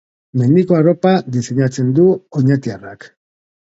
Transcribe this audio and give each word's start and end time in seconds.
Mendiko 0.41 0.77
arropa 0.77 1.11
diseinatzen 1.37 1.93
du 1.99 2.07
oñatiarrak. 2.41 3.07